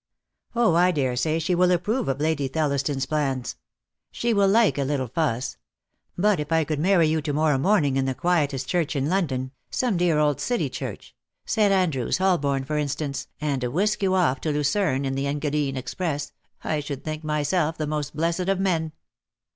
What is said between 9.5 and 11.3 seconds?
some dear old City church—